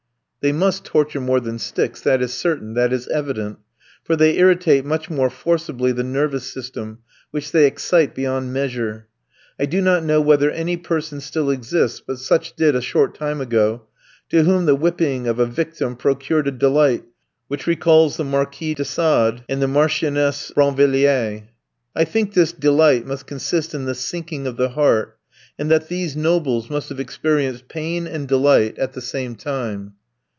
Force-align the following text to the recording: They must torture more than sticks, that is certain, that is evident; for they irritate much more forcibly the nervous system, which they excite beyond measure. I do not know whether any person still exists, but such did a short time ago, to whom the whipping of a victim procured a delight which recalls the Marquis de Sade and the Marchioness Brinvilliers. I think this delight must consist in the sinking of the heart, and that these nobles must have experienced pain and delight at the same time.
They 0.43 0.51
must 0.51 0.85
torture 0.85 1.21
more 1.21 1.39
than 1.39 1.59
sticks, 1.59 2.01
that 2.01 2.19
is 2.19 2.33
certain, 2.33 2.73
that 2.73 2.91
is 2.91 3.07
evident; 3.09 3.59
for 4.03 4.15
they 4.15 4.37
irritate 4.39 4.83
much 4.83 5.07
more 5.07 5.29
forcibly 5.29 5.91
the 5.91 6.03
nervous 6.03 6.51
system, 6.51 6.97
which 7.29 7.51
they 7.51 7.67
excite 7.67 8.15
beyond 8.15 8.51
measure. 8.51 9.05
I 9.59 9.67
do 9.67 9.81
not 9.81 10.03
know 10.03 10.19
whether 10.19 10.49
any 10.49 10.77
person 10.77 11.21
still 11.21 11.51
exists, 11.51 11.99
but 11.99 12.17
such 12.17 12.55
did 12.55 12.75
a 12.75 12.81
short 12.81 13.13
time 13.13 13.39
ago, 13.39 13.83
to 14.29 14.41
whom 14.41 14.65
the 14.65 14.73
whipping 14.73 15.27
of 15.27 15.37
a 15.37 15.45
victim 15.45 15.95
procured 15.95 16.47
a 16.47 16.51
delight 16.51 17.03
which 17.47 17.67
recalls 17.67 18.17
the 18.17 18.23
Marquis 18.23 18.73
de 18.73 18.83
Sade 18.83 19.43
and 19.47 19.61
the 19.61 19.67
Marchioness 19.67 20.51
Brinvilliers. 20.55 21.43
I 21.95 22.03
think 22.03 22.33
this 22.33 22.51
delight 22.51 23.05
must 23.05 23.27
consist 23.27 23.75
in 23.75 23.85
the 23.85 23.93
sinking 23.93 24.47
of 24.47 24.57
the 24.57 24.69
heart, 24.69 25.19
and 25.59 25.69
that 25.69 25.87
these 25.87 26.17
nobles 26.17 26.67
must 26.67 26.89
have 26.89 26.99
experienced 26.99 27.67
pain 27.67 28.07
and 28.07 28.27
delight 28.27 28.79
at 28.79 28.93
the 28.93 29.01
same 29.01 29.35
time. 29.35 29.93